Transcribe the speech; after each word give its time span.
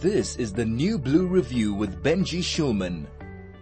This 0.00 0.36
is 0.36 0.52
the 0.52 0.66
New 0.66 0.98
Blue 0.98 1.26
Review 1.26 1.72
with 1.72 2.02
Benji 2.02 2.40
Shulman. 2.40 3.06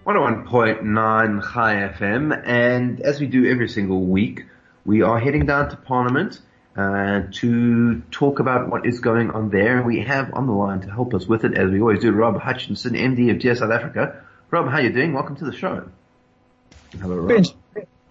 101.9 0.05 1.53
Chai 1.53 1.75
FM, 1.97 2.43
and 2.45 3.01
as 3.01 3.21
we 3.21 3.29
do 3.29 3.49
every 3.49 3.69
single 3.69 4.01
week, 4.05 4.45
we 4.85 5.03
are 5.03 5.21
heading 5.21 5.47
down 5.47 5.71
to 5.71 5.77
Parliament 5.77 6.41
uh, 6.77 7.23
to 7.35 8.03
talk 8.11 8.41
about 8.41 8.69
what 8.69 8.85
is 8.85 8.99
going 8.99 9.31
on 9.31 9.51
there. 9.51 9.83
We 9.83 10.01
have 10.01 10.35
on 10.35 10.47
the 10.47 10.53
line 10.53 10.81
to 10.81 10.91
help 10.91 11.15
us 11.15 11.25
with 11.27 11.45
it, 11.45 11.57
as 11.57 11.71
we 11.71 11.81
always 11.81 12.01
do, 12.01 12.11
Rob 12.11 12.41
Hutchinson, 12.41 12.95
MD 12.95 13.31
of 13.31 13.39
Dear 13.39 13.55
South 13.55 13.71
Africa. 13.71 14.21
Rob, 14.51 14.67
how 14.67 14.79
are 14.79 14.83
you 14.83 14.93
doing? 14.93 15.13
Welcome 15.13 15.37
to 15.37 15.45
the 15.45 15.57
show. 15.57 15.89
Hello, 17.01 17.15
Rob. 17.15 17.31
Benji. 17.31 17.55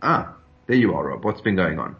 Ah, 0.02 0.34
there 0.68 0.78
you 0.78 0.96
are, 0.96 1.10
Rob. 1.10 1.26
What's 1.26 1.42
been 1.42 1.58
going 1.58 1.78
on? 1.78 1.98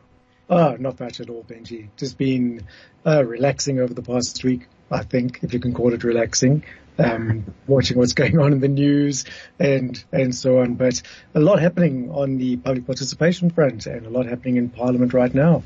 Oh, 0.50 0.78
not 0.80 1.00
much 1.00 1.20
at 1.20 1.30
all, 1.30 1.44
Benji. 1.44 1.90
Just 1.98 2.18
been 2.18 2.66
uh, 3.06 3.26
relaxing 3.26 3.80
over 3.80 3.94
the 3.94 4.02
past 4.02 4.44
week, 4.44 4.68
I 4.94 5.04
think, 5.04 5.40
if 5.44 5.54
you 5.54 5.60
can 5.60 5.74
call 5.74 5.94
it 5.94 6.04
relaxing. 6.04 6.64
Um, 7.00 7.46
watching 7.66 7.98
what's 7.98 8.14
going 8.22 8.38
on 8.40 8.54
in 8.54 8.60
the 8.60 8.68
news 8.68 9.26
and 9.60 10.02
and 10.12 10.36
so 10.36 10.60
on. 10.60 10.76
But 10.76 11.02
a 11.34 11.40
lot 11.40 11.60
happening 11.60 12.12
on 12.12 12.38
the 12.38 12.58
public 12.58 12.86
participation 12.86 13.50
front, 13.50 13.88
and 13.88 14.06
a 14.06 14.10
lot 14.10 14.28
happening 14.28 14.58
in 14.58 14.70
Parliament 14.70 15.14
right 15.14 15.34
now. 15.34 15.64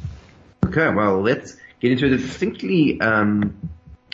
Okay, 0.65 0.89
well, 0.89 1.21
let's 1.21 1.57
get 1.81 1.91
into 1.91 2.05
a 2.05 2.09
distinctly 2.09 3.01
um, 3.01 3.69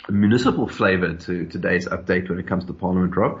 municipal 0.08 0.68
flavour 0.68 1.14
to 1.14 1.46
today's 1.46 1.86
update 1.86 2.28
when 2.28 2.38
it 2.40 2.48
comes 2.48 2.64
to 2.64 2.72
Parliament, 2.72 3.16
Rob. 3.16 3.40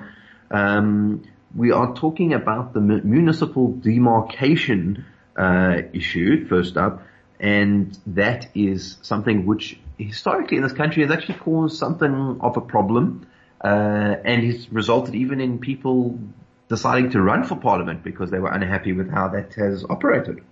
Um, 0.52 1.24
we 1.56 1.72
are 1.72 1.94
talking 1.94 2.32
about 2.32 2.74
the 2.74 2.80
municipal 2.80 3.72
demarcation 3.72 5.04
uh, 5.36 5.78
issue 5.92 6.46
first 6.46 6.76
up 6.76 7.02
and 7.40 7.98
that 8.06 8.48
is 8.54 8.96
something 9.02 9.46
which 9.46 9.78
historically 9.98 10.56
in 10.56 10.62
this 10.62 10.72
country 10.72 11.02
has 11.02 11.10
actually 11.10 11.38
caused 11.38 11.78
something 11.78 12.38
of 12.40 12.56
a 12.56 12.60
problem, 12.60 13.26
uh, 13.62 14.16
and 14.24 14.44
has 14.44 14.70
resulted 14.72 15.14
even 15.14 15.40
in 15.40 15.58
people 15.58 16.18
deciding 16.68 17.10
to 17.10 17.20
run 17.20 17.44
for 17.44 17.56
parliament 17.56 18.02
because 18.02 18.30
they 18.30 18.38
were 18.38 18.50
unhappy 18.50 18.92
with 18.92 19.10
how 19.10 19.28
that 19.28 19.54
has 19.54 19.84
operated. 19.88 20.42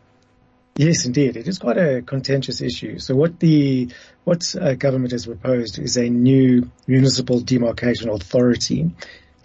Yes, 0.76 1.04
indeed. 1.04 1.36
It 1.36 1.46
is 1.46 1.58
quite 1.58 1.76
a 1.76 2.00
contentious 2.00 2.62
issue. 2.62 2.98
So 2.98 3.14
what 3.14 3.38
the, 3.38 3.90
what 4.24 4.54
uh, 4.58 4.74
government 4.74 5.12
has 5.12 5.26
proposed 5.26 5.78
is 5.78 5.98
a 5.98 6.08
new 6.08 6.70
municipal 6.86 7.40
demarcation 7.40 8.08
authority. 8.08 8.90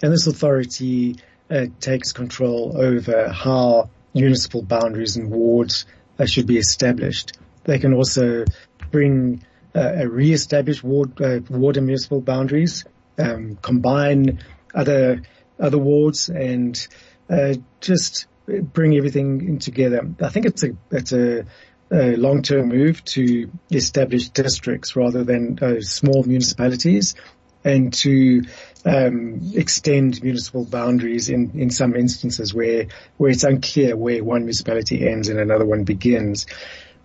And 0.02 0.14
this 0.14 0.28
authority 0.28 1.18
uh, 1.50 1.66
takes 1.82 2.14
control 2.14 2.78
over 2.78 3.30
how 3.30 3.90
municipal 4.14 4.62
boundaries 4.62 5.18
and 5.18 5.30
wards 5.30 5.86
uh, 6.18 6.26
should 6.26 6.48
be 6.48 6.58
established. 6.58 7.38
They 7.66 7.80
can 7.80 7.94
also 7.94 8.46
bring 8.92 9.44
uh, 9.76 10.06
re-established 10.08 10.84
ward, 10.84 11.22
uh, 11.22 11.40
ward 11.50 11.78
and 11.78 11.86
municipal 11.86 12.22
boundaries, 12.22 12.86
um, 13.18 13.58
combine 13.62 14.40
other 14.74 15.22
other 15.60 15.78
wards, 15.78 16.30
and 16.30 16.88
uh, 17.30 17.56
just 17.82 18.28
bring 18.48 18.96
everything 18.96 19.48
in 19.48 19.60
together. 19.60 20.10
I 20.22 20.30
think 20.30 20.46
it's 20.46 20.64
a 20.64 20.70
it's 20.92 21.12
a, 21.12 21.46
a 21.92 22.16
long-term 22.16 22.70
move 22.70 23.04
to 23.06 23.52
establish 23.72 24.30
districts 24.30 24.96
rather 24.96 25.24
than 25.24 25.60
uh, 25.62 25.82
small 25.82 26.24
municipalities 26.24 27.16
and 27.64 27.94
to 27.94 28.44
um, 28.86 29.52
extend 29.54 30.24
municipal 30.24 30.64
boundaries 30.66 31.30
in, 31.30 31.60
in 31.60 31.70
some 31.70 31.96
instances 31.96 32.54
where 32.54 32.88
where 33.18 33.32
it's 33.32 33.44
unclear 33.44 33.96
where 33.98 34.24
one 34.24 34.42
municipality 34.42 35.08
ends 35.08 35.28
and 35.30 35.40
another 35.40 35.66
one 35.66 35.84
begins. 35.84 36.46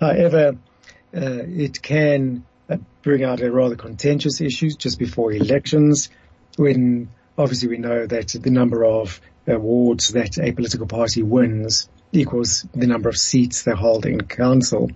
However, 0.01 0.57
uh, 1.15 1.43
it 1.47 1.83
can 1.83 2.45
bring 3.03 3.25
out 3.25 3.41
a 3.41 3.51
rather 3.51 3.77
contentious 3.77 4.41
issues 4.41 4.77
just 4.77 4.98
before 4.98 5.33
elections, 5.33 6.09
when 6.56 7.09
obviously 7.37 7.69
we 7.69 7.78
know 7.78 8.06
that 8.06 8.28
the 8.28 8.51
number 8.51 8.84
of 8.84 9.20
awards 9.47 10.09
that 10.12 10.39
a 10.39 10.53
political 10.53 10.87
party 10.87 11.23
wins 11.23 11.89
equals 12.12 12.67
the 12.75 12.87
number 12.87 13.09
of 13.09 13.17
seats 13.17 13.62
they 13.62 13.72
hold 13.72 14.06
in 14.06 14.21
council, 14.21 14.91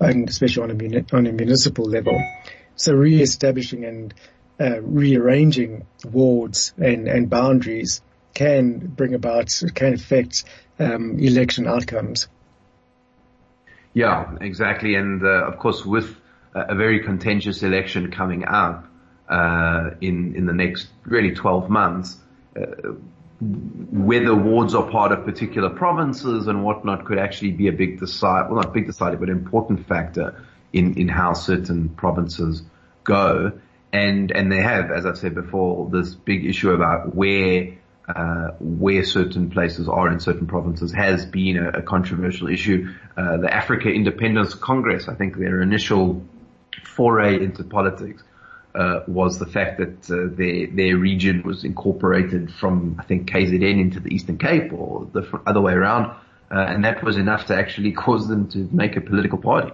and 0.00 0.28
especially 0.28 0.62
on 0.62 0.70
a, 0.70 1.16
on 1.16 1.26
a 1.26 1.32
municipal 1.32 1.84
level. 1.84 2.22
So 2.76 2.94
re-establishing 2.94 3.84
and 3.84 4.14
uh, 4.60 4.80
rearranging 4.80 5.86
wards 6.04 6.72
and, 6.78 7.08
and 7.08 7.28
boundaries 7.28 8.00
can 8.34 8.78
bring 8.78 9.14
about, 9.14 9.60
can 9.74 9.94
affect 9.94 10.44
um, 10.78 11.18
election 11.18 11.66
outcomes. 11.66 12.28
Yeah, 13.92 14.36
exactly. 14.40 14.94
And 14.94 15.22
uh, 15.22 15.46
of 15.46 15.58
course, 15.58 15.84
with 15.84 16.16
a 16.54 16.74
very 16.74 17.00
contentious 17.00 17.62
election 17.62 18.10
coming 18.10 18.44
up 18.44 18.86
uh, 19.28 19.90
in 20.00 20.34
in 20.36 20.46
the 20.46 20.52
next 20.52 20.88
really 21.04 21.34
12 21.34 21.70
months, 21.70 22.16
uh, 22.56 22.92
whether 23.40 24.34
wards 24.34 24.74
are 24.74 24.88
part 24.90 25.12
of 25.12 25.24
particular 25.24 25.70
provinces 25.70 26.46
and 26.46 26.64
whatnot 26.64 27.04
could 27.04 27.18
actually 27.18 27.52
be 27.52 27.68
a 27.68 27.72
big 27.72 27.98
decide, 27.98 28.50
well, 28.50 28.60
not 28.60 28.72
big 28.72 28.86
decider, 28.86 29.16
but 29.16 29.28
important 29.28 29.86
factor 29.86 30.44
in 30.72 30.98
in 30.98 31.08
how 31.08 31.32
certain 31.32 31.88
provinces 31.88 32.62
go 33.04 33.52
and 33.92 34.32
and 34.32 34.50
they 34.50 34.62
have, 34.62 34.90
as 34.90 35.04
I've 35.04 35.18
said 35.18 35.34
before, 35.34 35.88
this 35.90 36.14
big 36.14 36.46
issue 36.46 36.70
about 36.70 37.14
where 37.14 37.74
uh, 38.08 38.48
where 38.58 39.04
certain 39.04 39.50
places 39.50 39.88
are 39.88 40.10
in 40.10 40.18
certain 40.18 40.46
provinces 40.46 40.92
has 40.92 41.26
been 41.26 41.56
a, 41.58 41.68
a 41.78 41.82
controversial 41.82 42.48
issue. 42.48 42.92
Uh, 43.16 43.36
the 43.36 43.52
Africa 43.52 43.88
Independence 43.90 44.54
Congress, 44.54 45.08
I 45.08 45.14
think 45.14 45.36
their 45.36 45.60
initial 45.60 46.26
foray 46.84 47.42
into 47.42 47.64
politics 47.64 48.22
uh, 48.74 49.00
was 49.06 49.38
the 49.38 49.46
fact 49.46 49.78
that 49.78 50.10
uh, 50.10 50.34
their 50.34 50.66
their 50.66 50.96
region 50.96 51.42
was 51.42 51.64
incorporated 51.64 52.52
from 52.52 52.96
I 52.98 53.04
think 53.04 53.30
KZN 53.30 53.80
into 53.80 54.00
the 54.00 54.14
Eastern 54.14 54.38
Cape 54.38 54.72
or 54.72 55.08
the 55.12 55.40
other 55.46 55.60
way 55.60 55.72
around, 55.72 56.06
uh, 56.50 56.58
and 56.58 56.84
that 56.84 57.02
was 57.02 57.16
enough 57.16 57.46
to 57.46 57.56
actually 57.56 57.92
cause 58.04 58.28
them 58.28 58.48
to 58.48 58.68
make 58.72 58.96
a 58.96 59.00
political 59.00 59.38
party. 59.38 59.72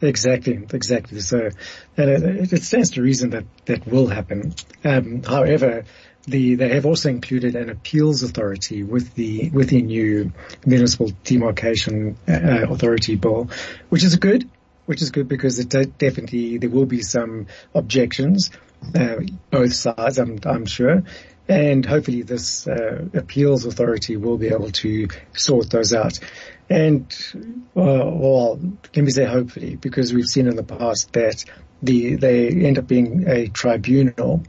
Exactly, 0.00 0.66
exactly. 0.72 1.20
So, 1.20 1.50
and 1.96 2.10
it, 2.10 2.52
it 2.52 2.62
stands 2.64 2.90
to 2.92 3.02
reason 3.02 3.30
that 3.30 3.44
that 3.66 3.86
will 3.86 4.08
happen. 4.08 4.54
Um, 4.84 5.22
however, 5.22 5.84
the, 6.26 6.56
they 6.56 6.68
have 6.70 6.84
also 6.84 7.08
included 7.08 7.54
an 7.54 7.70
appeals 7.70 8.22
authority 8.22 8.82
with 8.82 9.14
the 9.14 9.50
with 9.50 9.70
the 9.70 9.82
new 9.82 10.32
municipal 10.66 11.10
demarcation 11.24 12.16
uh, 12.28 12.66
authority 12.68 13.14
bill, 13.16 13.50
which 13.88 14.04
is 14.04 14.16
good, 14.16 14.50
which 14.88 15.02
is 15.02 15.10
good 15.10 15.28
because 15.28 15.58
it 15.58 15.68
definitely 15.98 16.56
there 16.56 16.70
will 16.70 16.86
be 16.86 17.02
some 17.02 17.46
objections, 17.74 18.50
uh, 18.94 19.16
both 19.50 19.74
sides, 19.74 20.16
I'm 20.16 20.38
I'm 20.46 20.64
sure, 20.64 21.02
and 21.46 21.84
hopefully 21.84 22.22
this 22.22 22.66
uh, 22.66 23.04
appeals 23.12 23.66
authority 23.66 24.16
will 24.16 24.38
be 24.38 24.48
able 24.48 24.70
to 24.70 25.08
sort 25.34 25.68
those 25.68 25.92
out. 25.92 26.18
And 26.70 27.04
uh, 27.76 28.08
well, 28.24 28.58
let 28.96 29.04
me 29.04 29.10
say 29.10 29.26
hopefully, 29.26 29.76
because 29.76 30.14
we've 30.14 30.24
seen 30.24 30.46
in 30.46 30.56
the 30.56 30.62
past 30.62 31.12
that 31.12 31.44
the 31.82 32.16
they 32.16 32.48
end 32.48 32.78
up 32.78 32.86
being 32.86 33.28
a 33.28 33.48
tribunal 33.48 34.42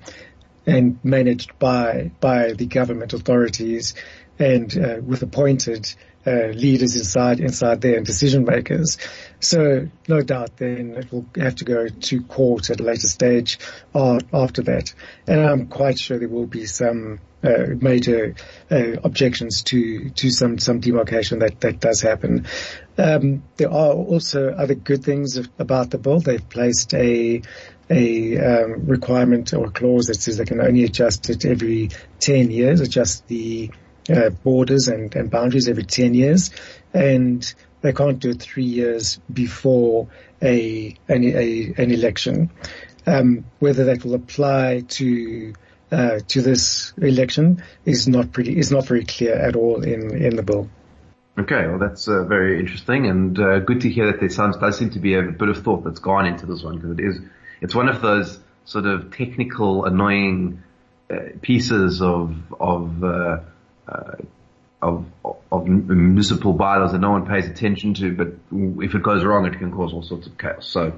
and 0.66 0.99
managed 1.03 1.59
by 1.59 2.11
by 2.22 2.53
the 2.53 2.66
government 2.66 3.11
authorities 3.11 3.94
and 4.39 4.77
uh, 4.77 4.97
with 5.05 5.22
appointed 5.22 5.94
uh, 6.25 6.47
leaders 6.53 6.95
inside 6.95 7.39
inside 7.39 7.81
there 7.81 7.97
and 7.97 8.05
decision 8.05 8.44
makers. 8.45 8.97
So 9.39 9.89
no 10.07 10.22
doubt 10.22 10.57
then 10.57 10.95
it 10.97 11.11
will 11.11 11.25
have 11.35 11.55
to 11.55 11.66
go 11.66 11.88
to 11.88 12.22
court 12.23 12.69
at 12.69 12.79
a 12.79 12.83
later 12.83 13.07
stage 13.07 13.59
uh, 13.94 14.19
after 14.33 14.61
that. 14.63 14.94
And 15.28 15.39
I'm 15.39 15.67
quite 15.67 15.99
sure 15.99 16.19
there 16.19 16.28
will 16.28 16.47
be 16.47 16.66
some 16.66 17.19
uh, 17.41 17.67
major 17.79 18.35
uh, 18.69 18.97
objections 19.03 19.63
to 19.63 20.09
to 20.09 20.29
some 20.29 20.59
some 20.59 20.81
demarcation 20.81 21.39
that 21.39 21.61
that 21.61 21.79
does 21.79 22.01
happen. 22.01 22.47
Um, 22.97 23.44
there 23.55 23.72
are 23.72 23.94
also 23.94 24.49
other 24.49 24.75
good 24.75 25.03
things 25.03 25.38
about 25.57 25.89
the 25.89 25.97
bill. 25.97 26.19
They've 26.19 26.49
placed 26.49 26.94
a 26.94 27.41
a 27.89 28.38
um, 28.38 28.85
requirement 28.85 29.53
or 29.53 29.72
clause 29.72 30.07
that 30.07 30.22
says 30.22 30.38
they 30.38 30.45
can 30.45 30.61
only 30.61 30.84
adjust 30.84 31.29
it 31.29 31.43
every 31.43 31.90
10 32.19 32.52
years, 32.52 32.81
adjust 32.81 33.28
the 33.28 33.72
uh, 34.09 34.29
borders 34.29 34.88
and, 34.88 35.16
and 35.16 35.29
boundaries 35.29 35.67
every 35.67 35.84
10 35.84 36.14
years. 36.14 36.52
And 36.94 37.53
they 37.82 37.94
can't 37.94 38.20
do 38.20 38.32
it 38.32 38.41
three 38.41 38.66
years 38.66 39.20
before 39.32 40.08
a, 40.41 40.96
an, 41.08 41.23
a, 41.23 41.73
an 41.78 41.91
election. 41.91 42.52
Um, 43.08 43.46
whether 43.59 43.85
that 43.85 44.03
will 44.03 44.14
apply 44.14 44.84
to 44.90 45.53
uh, 45.91 46.20
to 46.28 46.41
this 46.41 46.94
election 46.97 47.64
is 47.85 48.08
not 48.08 48.32
pretty 48.32 48.59
is 48.59 48.72
not 48.72 48.85
very 48.85 49.06
clear 49.06 49.34
at 49.34 49.56
all 49.56 49.82
in 49.82 50.16
in 50.16 50.35
the 50.35 50.44
bill. 50.44 50.70
Okay, 51.40 51.67
well 51.67 51.79
that's 51.79 52.08
uh, 52.08 52.26
very 52.26 52.59
interesting 52.59 53.08
and 53.08 53.40
uh, 53.40 53.59
good 53.59 53.82
to 53.82 53.90
hear 53.90 54.12
that 54.12 54.20
there 54.20 54.29
sounds 54.29 54.58
does 54.58 54.78
seem 54.78 54.91
to 54.91 55.00
be 55.00 55.16
a 55.16 55.23
bit 55.23 55.50
of 55.50 55.64
thought 55.64 55.84
that's 55.84 56.00
gone 56.00 56.28
into 56.28 56.46
this 56.46 56.62
one 56.62 56.76
because 56.76 56.91
it 56.91 57.00
is 57.00 57.20
it's 57.62 57.73
one 57.73 57.90
of 57.90 58.02
those 58.02 58.40
sort 58.66 58.85
of 58.85 59.12
technical 59.12 59.85
annoying 59.85 60.62
uh, 61.09 61.16
pieces 61.41 62.02
of 62.02 62.35
of 62.59 63.03
uh, 63.90 64.16
of, 64.82 65.06
of 65.52 65.68
municipal 65.68 66.53
bylaws 66.53 66.94
that 66.94 67.00
no 67.00 67.12
one 67.12 67.26
pays 67.26 67.47
attention 67.47 67.94
to, 67.96 68.14
but 68.14 68.28
if 68.84 68.96
it 68.96 69.03
goes 69.03 69.26
wrong, 69.26 69.46
it 69.46 69.58
can 69.58 69.72
cause 69.72 69.94
all 69.94 70.03
sorts 70.03 70.28
of 70.28 70.38
chaos. 70.38 70.68
So 70.68 70.94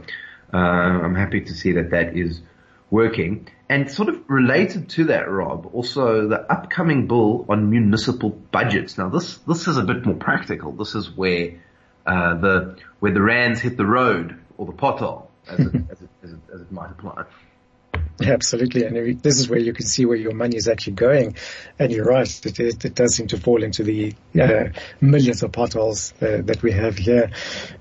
uh, 0.54 0.58
I'm 0.58 1.16
happy 1.16 1.42
to 1.42 1.54
see 1.54 1.74
that 1.74 1.92
that 1.92 2.16
is 2.16 2.42
working. 2.92 3.48
And 3.70 3.90
sort 3.90 4.10
of 4.10 4.30
related 4.30 4.90
to 4.90 5.06
that, 5.06 5.30
Rob, 5.30 5.70
also 5.74 6.28
the 6.28 6.40
upcoming 6.52 7.08
bill 7.08 7.46
on 7.50 7.70
municipal 7.70 8.30
budgets. 8.30 8.98
Now 8.98 9.10
this, 9.10 9.38
this 9.40 9.68
is 9.68 9.78
a 9.78 9.84
bit 9.84 10.06
more 10.06 10.16
practical. 10.16 10.74
This 10.74 10.94
is 10.94 11.10
where, 11.10 11.62
uh, 12.06 12.36
the, 12.36 12.78
where 13.00 13.14
the 13.14 13.22
rands 13.22 13.62
hit 13.62 13.78
the 13.78 13.86
road 13.86 14.38
or 14.58 14.66
the 14.66 14.74
pothole 14.74 15.28
as 15.48 15.60
it, 15.60 15.66
as 15.90 16.02
it, 16.02 16.10
as 16.24 16.32
it, 16.34 16.40
as 16.54 16.62
it 16.62 16.72
might 16.72 16.92
apply. 16.92 17.24
Absolutely, 18.25 18.83
and 18.83 19.21
this 19.21 19.39
is 19.39 19.50
where 19.50 19.59
you 19.59 19.73
can 19.73 19.85
see 19.85 20.06
where 20.06 20.18
your 20.18 20.33
money 20.33 20.57
is 20.57 20.68
actually 20.68 20.94
going. 20.94 21.35
And 21.79 21.91
you're 21.91 22.06
right, 22.06 22.45
it, 22.45 22.85
it, 22.85 22.95
does 22.95 23.15
seem 23.15 23.27
to 23.27 23.38
fall 23.38 23.63
into 23.63 23.83
the 23.83 24.13
uh, 24.39 24.69
millions 25.00 25.44
of 25.44 25.51
potholes 25.51 26.13
uh, 26.21 26.41
that 26.44 26.62
we 26.62 26.71
have 26.71 26.97
here. 26.97 27.31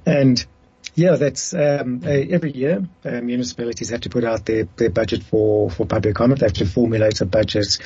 And 0.07 0.45
yeah, 0.95 1.17
that's 1.17 1.55
um, 1.55 2.03
every 2.05 2.53
year 2.53 2.85
uh, 3.05 3.21
municipalities 3.21 3.91
have 3.91 4.03
to 4.03 4.11
put 4.11 4.25
out 4.25 4.45
their, 4.47 4.65
their 4.77 4.91
budget 4.91 5.23
for, 5.23 5.71
for 5.71 5.87
public 5.87 6.15
comment. 6.15 6.41
They 6.41 6.47
have 6.47 6.53
to 6.55 6.67
formulate 6.67 7.21
a 7.21 7.27
budget, 7.27 7.79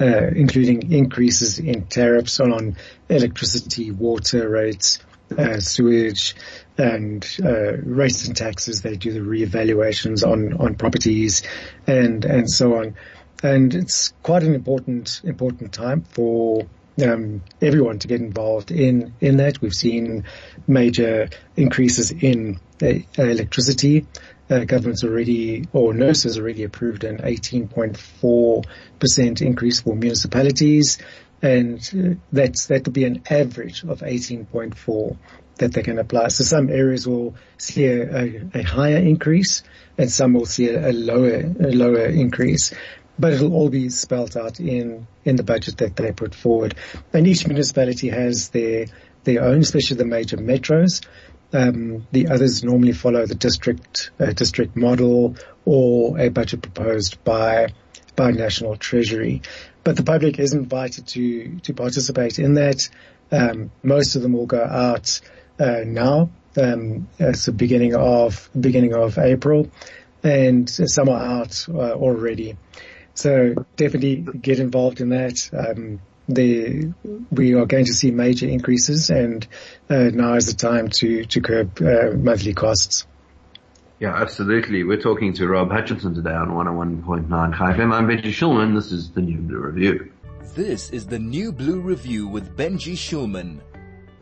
uh, 0.00 0.28
including 0.28 0.92
increases 0.92 1.58
in 1.58 1.86
tariffs 1.86 2.40
on, 2.40 2.52
on 2.52 2.76
electricity, 3.08 3.90
water 3.90 4.48
rates, 4.48 5.00
uh, 5.36 5.60
sewage, 5.60 6.36
and 6.78 7.26
uh, 7.44 7.76
rates 7.78 8.26
and 8.26 8.36
taxes. 8.36 8.82
They 8.82 8.96
do 8.96 9.12
the 9.12 9.20
reevaluations 9.20 10.26
on 10.26 10.54
on 10.54 10.74
properties, 10.74 11.42
and 11.86 12.24
and 12.24 12.50
so 12.50 12.76
on. 12.76 12.96
And 13.42 13.74
it's 13.74 14.12
quite 14.22 14.42
an 14.42 14.54
important 14.54 15.20
important 15.24 15.72
time 15.72 16.02
for 16.02 16.66
um, 17.04 17.42
everyone 17.60 17.98
to 18.00 18.08
get 18.08 18.20
involved 18.20 18.70
in 18.70 19.14
in 19.20 19.38
that. 19.38 19.60
We've 19.60 19.72
seen 19.72 20.24
major 20.66 21.28
increases 21.56 22.10
in 22.10 22.60
uh, 22.82 22.94
electricity. 23.16 24.06
Uh, 24.50 24.64
government's 24.64 25.04
already, 25.04 25.66
or 25.72 25.94
NERSA 25.94 26.36
already 26.36 26.64
approved 26.64 27.04
an 27.04 27.18
18.4% 27.18 29.40
increase 29.40 29.80
for 29.80 29.96
municipalities. 29.96 30.98
And 31.40 31.78
uh, 31.96 32.16
that's, 32.30 32.66
that 32.66 32.84
will 32.84 32.92
be 32.92 33.04
an 33.04 33.22
average 33.30 33.82
of 33.84 34.00
18.4 34.00 35.16
that 35.56 35.72
they 35.72 35.82
can 35.82 35.98
apply. 35.98 36.28
So 36.28 36.44
some 36.44 36.70
areas 36.70 37.06
will 37.06 37.34
see 37.58 37.86
a, 37.86 38.14
a, 38.14 38.42
a 38.54 38.62
higher 38.62 38.96
increase 38.96 39.62
and 39.98 40.10
some 40.10 40.32
will 40.32 40.46
see 40.46 40.68
a, 40.68 40.90
a 40.90 40.92
lower, 40.92 41.40
a 41.40 41.72
lower 41.72 42.06
increase 42.06 42.72
but 43.18 43.32
it'll 43.32 43.54
all 43.54 43.68
be 43.68 43.88
spelled 43.88 44.36
out 44.36 44.58
in, 44.58 45.06
in 45.24 45.36
the 45.36 45.42
budget 45.42 45.78
that 45.78 45.96
they 45.96 46.12
put 46.12 46.34
forward. 46.34 46.74
And 47.12 47.26
each 47.26 47.46
municipality 47.46 48.08
has 48.08 48.48
their, 48.48 48.86
their 49.24 49.44
own, 49.44 49.60
especially 49.60 49.98
the 49.98 50.04
major 50.04 50.36
metros. 50.36 51.04
Um, 51.52 52.06
the 52.12 52.28
others 52.28 52.64
normally 52.64 52.92
follow 52.92 53.26
the 53.26 53.34
district, 53.34 54.10
uh, 54.18 54.32
district 54.32 54.74
model 54.74 55.36
or 55.64 56.18
a 56.18 56.30
budget 56.30 56.62
proposed 56.62 57.22
by, 57.24 57.68
by 58.16 58.30
National 58.30 58.76
Treasury. 58.76 59.42
But 59.84 59.96
the 59.96 60.02
public 60.02 60.38
is 60.38 60.54
invited 60.54 61.06
to, 61.08 61.58
to 61.60 61.74
participate 61.74 62.38
in 62.38 62.54
that. 62.54 62.88
Um, 63.30 63.70
most 63.82 64.16
of 64.16 64.22
them 64.22 64.32
will 64.32 64.46
go 64.46 64.62
out, 64.62 65.20
now, 65.86 66.30
um, 66.56 67.08
it's 67.18 67.46
the 67.46 67.52
beginning 67.52 67.94
of, 67.94 68.50
beginning 68.58 68.94
of 68.94 69.18
April 69.18 69.70
and 70.22 70.68
some 70.68 71.08
are 71.08 71.20
out 71.20 71.66
uh, 71.68 71.92
already. 71.92 72.56
So 73.14 73.54
definitely 73.76 74.16
get 74.16 74.58
involved 74.58 75.00
in 75.00 75.10
that. 75.10 75.50
Um, 75.52 76.00
the, 76.28 76.92
we 77.30 77.54
are 77.54 77.66
going 77.66 77.84
to 77.86 77.92
see 77.92 78.10
major 78.10 78.46
increases 78.46 79.10
and 79.10 79.46
uh, 79.90 80.10
now 80.12 80.34
is 80.34 80.46
the 80.46 80.54
time 80.54 80.88
to, 80.88 81.24
to 81.24 81.40
curb 81.40 81.82
uh, 81.82 82.16
monthly 82.16 82.54
costs. 82.54 83.06
Yeah, 83.98 84.14
absolutely. 84.14 84.82
We're 84.82 85.00
talking 85.00 85.32
to 85.34 85.46
Rob 85.46 85.70
Hutchinson 85.70 86.14
today 86.14 86.32
on 86.32 86.48
101.9 86.48 87.28
FM. 87.28 87.92
I'm 87.92 88.08
Benji 88.08 88.32
Shulman. 88.32 88.74
This 88.74 88.90
is 88.90 89.10
the 89.10 89.20
New 89.20 89.38
Blue 89.38 89.58
Review. 89.58 90.12
This 90.54 90.90
is 90.90 91.06
the 91.06 91.18
New 91.18 91.52
Blue 91.52 91.80
Review 91.80 92.26
with 92.26 92.56
Benji 92.56 92.94
Shulman. 92.94 93.60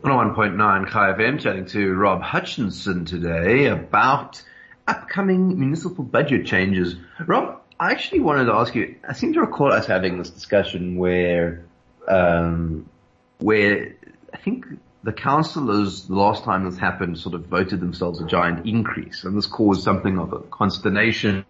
101.9 0.03 0.89
FM 0.89 1.39
chatting 1.39 1.65
to 1.67 1.93
Rob 1.93 2.23
Hutchinson 2.23 3.05
today 3.05 3.67
about 3.67 4.41
upcoming 4.87 5.59
municipal 5.59 6.03
budget 6.03 6.47
changes. 6.47 6.95
Rob, 7.27 7.61
I 7.79 7.91
actually 7.91 8.21
wanted 8.21 8.45
to 8.45 8.53
ask 8.53 8.73
you. 8.73 8.95
I 9.07 9.13
seem 9.13 9.33
to 9.33 9.41
recall 9.41 9.71
us 9.71 9.85
having 9.85 10.17
this 10.17 10.31
discussion 10.31 10.95
where, 10.95 11.65
um, 12.07 12.89
where 13.37 13.93
I 14.33 14.37
think 14.37 14.65
the 15.03 15.13
councillors 15.13 16.07
the 16.07 16.15
last 16.15 16.45
time 16.45 16.65
this 16.65 16.79
happened 16.79 17.19
sort 17.19 17.35
of 17.35 17.45
voted 17.45 17.79
themselves 17.79 18.19
a 18.21 18.25
giant 18.25 18.65
increase, 18.65 19.23
and 19.23 19.37
this 19.37 19.45
caused 19.45 19.83
something 19.83 20.17
of 20.17 20.33
a 20.33 20.39
consternation 20.39 21.45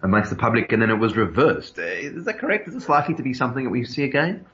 amongst 0.00 0.30
the 0.30 0.36
public, 0.36 0.70
and 0.70 0.80
then 0.80 0.90
it 0.90 0.98
was 0.98 1.16
reversed. 1.16 1.76
Uh, 1.76 1.82
is 1.82 2.24
that 2.26 2.38
correct? 2.38 2.68
Is 2.68 2.74
this 2.74 2.88
likely 2.88 3.16
to 3.16 3.22
be 3.24 3.34
something 3.34 3.64
that 3.64 3.70
we 3.70 3.84
see 3.84 4.04
again? 4.04 4.46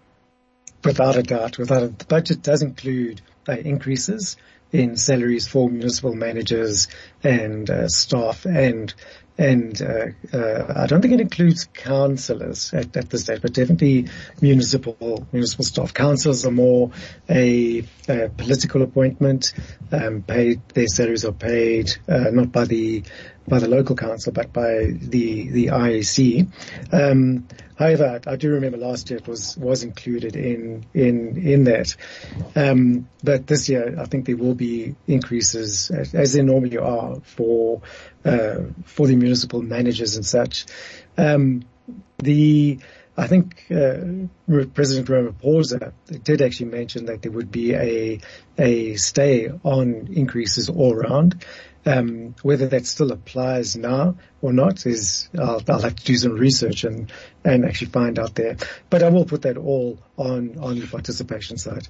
Without 0.86 1.16
a 1.16 1.22
doubt, 1.22 1.58
without 1.58 1.82
a, 1.82 1.88
the 1.88 2.04
budget 2.04 2.42
does 2.42 2.62
include 2.62 3.20
uh, 3.48 3.52
increases 3.52 4.36
in 4.72 4.96
salaries 4.96 5.46
for 5.46 5.68
municipal 5.68 6.14
managers 6.14 6.88
and 7.22 7.68
uh, 7.70 7.88
staff 7.88 8.46
and 8.46 8.92
and 9.38 9.82
uh, 9.82 10.06
uh, 10.32 10.72
I 10.76 10.86
don't 10.86 11.02
think 11.02 11.12
it 11.12 11.20
includes 11.20 11.66
councillors 11.74 12.72
at, 12.72 12.96
at, 12.96 13.10
this 13.10 13.22
stage, 13.24 13.42
but 13.42 13.52
definitely 13.52 14.08
municipal 14.40 15.26
municipal 15.30 15.64
staff. 15.64 15.92
Councillors 15.92 16.46
are 16.46 16.50
more 16.50 16.90
a, 17.28 17.84
a 18.08 18.30
political 18.30 18.82
appointment. 18.82 19.52
Um, 19.92 20.22
paid 20.22 20.66
their 20.70 20.86
salaries 20.86 21.26
are 21.26 21.32
paid 21.32 21.90
uh, 22.08 22.30
not 22.32 22.50
by 22.50 22.64
the 22.64 23.04
by 23.48 23.58
the 23.58 23.68
local 23.68 23.96
council, 23.96 24.32
but 24.32 24.52
by 24.52 24.92
the 24.98 25.48
the 25.48 25.66
IEC. 25.66 26.48
Um, 26.92 27.46
however, 27.78 28.20
I 28.26 28.36
do 28.36 28.50
remember 28.52 28.78
last 28.78 29.10
year 29.10 29.18
it 29.18 29.28
was 29.28 29.56
was 29.56 29.82
included 29.82 30.36
in 30.36 30.84
in 30.94 31.36
in 31.36 31.64
that. 31.64 31.96
Um, 32.54 33.08
but 33.22 33.46
this 33.46 33.68
year, 33.68 33.96
I 33.98 34.06
think 34.06 34.26
there 34.26 34.36
will 34.36 34.54
be 34.54 34.94
increases 35.06 35.90
as, 35.90 36.14
as 36.14 36.32
there 36.32 36.42
normally 36.42 36.78
are 36.78 37.20
for 37.20 37.82
uh, 38.24 38.58
for 38.84 39.06
the 39.06 39.16
municipal 39.16 39.62
managers 39.62 40.16
and 40.16 40.26
such. 40.26 40.66
Um, 41.16 41.64
the 42.18 42.80
I 43.16 43.26
think 43.28 43.66
uh, 43.70 44.28
President 44.74 45.08
Ramaphosa 45.08 45.92
did 46.22 46.42
actually 46.42 46.70
mention 46.70 47.06
that 47.06 47.22
there 47.22 47.32
would 47.32 47.50
be 47.50 47.74
a 47.74 48.20
a 48.58 48.96
stay 48.96 49.50
on 49.64 50.08
increases 50.12 50.68
all 50.68 50.92
around. 50.92 51.44
Um, 51.86 52.34
whether 52.42 52.66
that 52.66 52.84
still 52.84 53.12
applies 53.12 53.76
now 53.76 54.16
or 54.42 54.52
not 54.52 54.86
is 54.86 55.28
I'll, 55.38 55.62
I'll, 55.68 55.82
have 55.82 55.94
to 55.94 56.04
do 56.04 56.16
some 56.16 56.32
research 56.32 56.82
and 56.82 57.12
and 57.44 57.64
actually 57.64 57.92
find 57.92 58.18
out 58.18 58.34
there. 58.34 58.56
But 58.90 59.04
I 59.04 59.08
will 59.08 59.24
put 59.24 59.42
that 59.42 59.56
all 59.56 59.98
on 60.16 60.58
on 60.58 60.78
the 60.78 60.86
participation 60.86 61.58
side. 61.58 61.88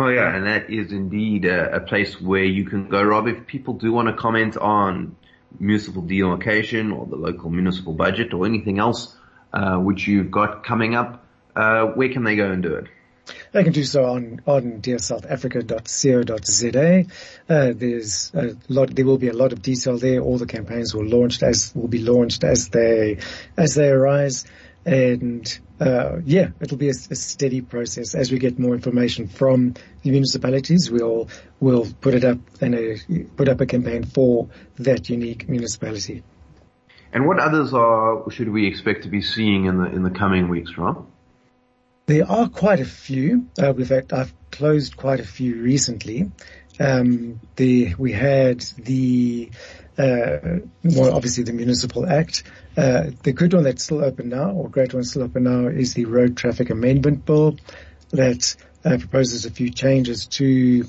Oh 0.00 0.08
yeah, 0.08 0.34
and 0.34 0.46
that 0.46 0.70
is 0.70 0.90
indeed 0.90 1.44
a, 1.44 1.76
a, 1.76 1.80
place 1.80 2.20
where 2.20 2.44
you 2.44 2.64
can 2.64 2.88
go, 2.88 3.02
Rob. 3.02 3.28
If 3.28 3.46
people 3.46 3.74
do 3.74 3.92
want 3.92 4.08
to 4.08 4.14
comment 4.14 4.56
on 4.56 5.16
municipal 5.58 6.02
demarcation 6.02 6.92
or 6.92 7.04
the 7.06 7.16
local 7.16 7.50
municipal 7.50 7.92
budget 7.92 8.32
or 8.32 8.46
anything 8.46 8.78
else 8.78 9.17
uh, 9.52 9.76
which 9.76 10.06
you've 10.06 10.30
got 10.30 10.64
coming 10.64 10.94
up, 10.94 11.24
uh, 11.56 11.86
where 11.86 12.08
can 12.08 12.24
they 12.24 12.36
go 12.36 12.50
and 12.50 12.62
do 12.62 12.74
it? 12.74 12.86
They 13.52 13.62
can 13.64 13.72
do 13.72 13.84
so 13.84 14.04
on, 14.04 14.40
on 14.46 14.80
dearsouthafrica.co.za. 14.80 17.04
Uh, 17.48 17.72
there's 17.74 18.30
a 18.34 18.54
lot, 18.68 18.94
there 18.94 19.04
will 19.04 19.18
be 19.18 19.28
a 19.28 19.34
lot 19.34 19.52
of 19.52 19.60
detail 19.62 19.98
there. 19.98 20.20
All 20.20 20.38
the 20.38 20.46
campaigns 20.46 20.94
will 20.94 21.04
launched 21.04 21.42
as, 21.42 21.74
will 21.74 21.88
be 21.88 21.98
launched 21.98 22.44
as 22.44 22.68
they, 22.68 23.18
as 23.56 23.74
they 23.74 23.88
arise. 23.88 24.44
And, 24.86 25.58
uh, 25.80 26.18
yeah, 26.24 26.50
it'll 26.60 26.78
be 26.78 26.88
a, 26.88 26.92
a, 26.92 27.14
steady 27.14 27.60
process. 27.60 28.14
As 28.14 28.32
we 28.32 28.38
get 28.38 28.58
more 28.58 28.74
information 28.74 29.28
from 29.28 29.74
the 30.02 30.10
municipalities, 30.10 30.90
we'll, 30.90 31.28
we'll 31.60 31.86
put 32.00 32.14
it 32.14 32.24
up 32.24 32.38
and 32.62 33.36
put 33.36 33.48
up 33.48 33.60
a 33.60 33.66
campaign 33.66 34.04
for 34.04 34.48
that 34.76 35.10
unique 35.10 35.48
municipality. 35.48 36.22
And 37.12 37.26
what 37.26 37.38
others 37.38 37.72
are, 37.72 38.30
should 38.30 38.50
we 38.50 38.66
expect 38.66 39.04
to 39.04 39.08
be 39.08 39.22
seeing 39.22 39.64
in 39.64 39.78
the, 39.78 39.86
in 39.86 40.02
the 40.02 40.10
coming 40.10 40.48
weeks, 40.48 40.76
Rob? 40.76 41.06
There 42.06 42.28
are 42.30 42.48
quite 42.48 42.80
a 42.80 42.84
few. 42.84 43.48
Uh, 43.60 43.74
in 43.74 43.84
fact, 43.84 44.12
I've 44.12 44.32
closed 44.50 44.96
quite 44.96 45.20
a 45.20 45.24
few 45.24 45.60
recently. 45.62 46.30
Um, 46.80 47.40
the, 47.56 47.94
we 47.96 48.12
had 48.12 48.60
the, 48.78 49.50
uh, 49.98 50.60
well, 50.84 51.14
obviously 51.14 51.44
the 51.44 51.52
Municipal 51.52 52.06
Act. 52.06 52.44
Uh, 52.76 53.10
the 53.22 53.32
good 53.32 53.52
one 53.52 53.64
that's 53.64 53.84
still 53.84 54.04
open 54.04 54.28
now, 54.28 54.50
or 54.52 54.68
great 54.68 54.94
one 54.94 55.04
still 55.04 55.22
open 55.22 55.44
now, 55.44 55.66
is 55.66 55.94
the 55.94 56.04
Road 56.04 56.36
Traffic 56.36 56.70
Amendment 56.70 57.24
Bill 57.24 57.56
that 58.10 58.54
uh, 58.84 58.96
proposes 58.98 59.44
a 59.44 59.50
few 59.50 59.70
changes 59.70 60.26
to 60.26 60.84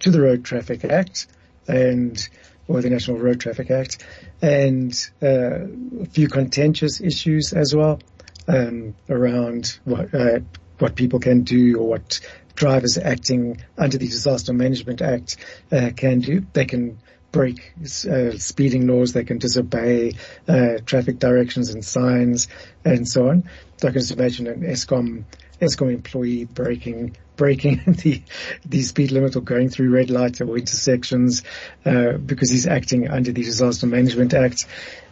to 0.00 0.10
the 0.10 0.20
Road 0.20 0.44
Traffic 0.44 0.84
Act 0.84 1.26
and 1.66 2.28
or 2.68 2.80
the 2.80 2.90
National 2.90 3.18
Road 3.18 3.40
Traffic 3.40 3.70
Act, 3.70 4.04
and 4.40 4.92
uh, 5.22 5.64
a 6.02 6.06
few 6.06 6.28
contentious 6.28 7.00
issues 7.00 7.52
as 7.52 7.74
well 7.74 8.00
um, 8.46 8.94
around 9.08 9.78
what, 9.84 10.14
uh, 10.14 10.40
what 10.78 10.94
people 10.94 11.18
can 11.18 11.42
do 11.42 11.78
or 11.78 11.88
what 11.88 12.20
drivers 12.54 12.98
acting 12.98 13.60
under 13.76 13.98
the 13.98 14.06
Disaster 14.06 14.52
Management 14.52 15.00
Act 15.00 15.36
uh, 15.72 15.90
can 15.96 16.20
do. 16.20 16.44
They 16.52 16.64
can 16.64 16.98
break 17.30 17.72
uh, 17.80 18.32
speeding 18.32 18.86
laws, 18.86 19.12
they 19.12 19.24
can 19.24 19.38
disobey 19.38 20.12
uh, 20.48 20.78
traffic 20.84 21.18
directions 21.18 21.70
and 21.70 21.84
signs, 21.84 22.48
and 22.84 23.08
so 23.08 23.28
on. 23.28 23.44
So 23.76 23.88
I 23.88 23.92
can 23.92 24.00
just 24.00 24.12
imagine 24.12 24.46
an 24.46 24.62
Eskom 24.62 25.24
Eskom 25.60 25.92
employee 25.92 26.44
breaking 26.44 27.16
breaking 27.38 27.80
the 27.86 28.22
the 28.66 28.82
speed 28.82 29.10
limit 29.10 29.36
or 29.36 29.40
going 29.40 29.70
through 29.70 29.88
red 29.88 30.10
lights 30.10 30.42
or 30.42 30.58
intersections 30.58 31.42
uh, 31.86 32.12
because 32.12 32.50
he's 32.50 32.66
acting 32.66 33.08
under 33.08 33.32
the 33.32 33.42
Disaster 33.42 33.86
Management 33.86 34.34
Act, 34.34 34.66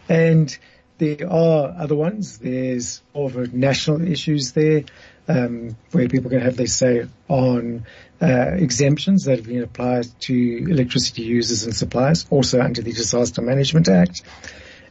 and 0.07 0.55
there 0.99 1.27
are 1.27 1.75
other 1.79 1.95
ones. 1.95 2.37
There's 2.37 3.01
over 3.15 3.47
national 3.47 4.07
issues 4.07 4.51
there 4.51 4.83
um, 5.27 5.75
where 5.91 6.07
people 6.07 6.29
can 6.29 6.41
have 6.41 6.57
their 6.57 6.67
say 6.67 7.07
on 7.27 7.85
uh, 8.21 8.51
exemptions 8.55 9.25
that 9.25 9.37
have 9.37 9.47
been 9.47 9.63
applied 9.63 10.07
to 10.21 10.33
electricity 10.69 11.23
users 11.23 11.63
and 11.63 11.75
suppliers, 11.75 12.25
also 12.29 12.61
under 12.61 12.81
the 12.81 12.93
Disaster 12.93 13.41
Management 13.41 13.87
Act, 13.89 14.21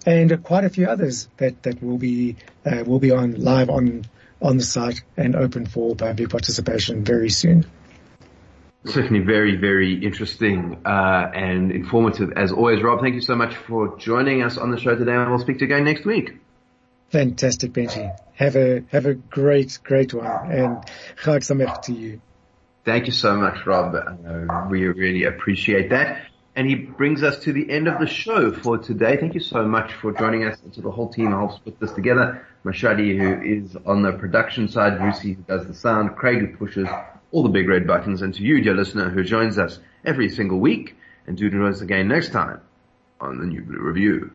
and 0.05 0.43
quite 0.43 0.65
a 0.65 0.71
few 0.71 0.87
others 0.87 1.29
that 1.37 1.63
that 1.63 1.83
will 1.83 1.99
be 1.99 2.37
uh, 2.65 2.83
will 2.87 3.01
be 3.01 3.11
on 3.11 3.35
live 3.43 3.71
on 3.71 4.07
on 4.41 4.57
the 4.57 4.63
site 4.63 5.03
and 5.17 5.35
open 5.35 5.67
for 5.67 5.97
public 5.97 6.31
participation 6.31 7.05
very 7.05 7.31
soon. 7.31 7.67
Certainly 8.85 9.21
very, 9.25 9.57
very 9.57 10.05
interesting 10.05 10.81
uh, 10.85 11.31
and 11.35 11.73
informative 11.73 12.33
as 12.37 12.53
always. 12.53 12.83
Rob, 12.83 13.01
thank 13.01 13.15
you 13.15 13.21
so 13.21 13.35
much 13.35 13.57
for 13.57 13.97
joining 13.99 14.43
us 14.43 14.59
on 14.59 14.71
the 14.71 14.79
show 14.79 14.95
today 14.95 15.15
and 15.15 15.31
we'll 15.31 15.41
speak 15.41 15.59
to 15.59 15.67
you 15.67 15.75
again 15.75 15.85
next 15.85 16.05
week. 16.05 16.37
Fantastic, 17.11 17.73
Benji. 17.73 18.17
Have 18.35 18.57
a, 18.57 18.85
have 18.93 19.07
a 19.07 19.15
great, 19.15 19.79
great 19.83 20.15
one 20.15 20.53
and 20.53 20.77
Chag 21.23 21.41
Sameach 21.41 21.83
to 21.83 21.93
you. 21.93 22.21
Thank 22.85 23.07
you 23.07 23.13
so 23.13 23.37
much, 23.37 23.67
Rob. 23.67 23.97
Uh, 23.97 24.67
we 24.71 24.85
really 24.87 25.25
appreciate 25.25 25.91
that. 25.91 26.27
And 26.57 26.67
he 26.67 26.75
brings 26.75 27.23
us 27.23 27.39
to 27.41 27.53
the 27.53 27.71
end 27.71 27.87
of 27.87 28.01
the 28.01 28.07
show 28.07 28.51
for 28.51 28.79
today. 28.79 29.19
Thank 29.19 29.35
you 29.35 29.41
so 29.41 29.67
much 29.67 29.93
for 29.93 30.11
joining 30.11 30.45
us 30.45 30.59
and 30.63 30.73
to 30.73 30.81
the 30.81 30.91
whole 30.91 31.11
team 31.11 31.27
who 31.27 31.37
helps 31.37 31.59
put 31.59 31.79
this 31.79 31.93
together. 31.93 32.47
Mashadi, 32.65 33.19
who 33.19 33.43
is 33.43 33.77
on 33.85 34.01
the 34.01 34.13
production 34.13 34.67
side, 34.67 34.99
Lucy, 35.01 35.35
who 35.35 35.43
does 35.43 35.67
the 35.67 35.75
sound, 35.75 36.17
Craig, 36.17 36.39
who 36.39 36.57
pushes 36.57 36.89
all 37.31 37.43
the 37.43 37.51
big 37.51 37.69
red 37.69 37.87
buttons, 37.87 38.23
and 38.23 38.33
to 38.35 38.43
you, 38.43 38.63
dear 38.63 38.75
listener, 38.75 39.11
who 39.11 39.23
joins 39.23 39.59
us 39.59 39.79
every 40.03 40.31
single 40.31 40.59
week. 40.59 40.97
And 41.27 41.37
do 41.37 41.51
join 41.51 41.67
us 41.67 41.83
again 41.83 42.09
next 42.09 42.33
time 42.33 42.63
on 43.21 43.39
the 43.39 43.45
New 43.45 43.61
Blue 43.61 43.81
Review. 43.81 44.33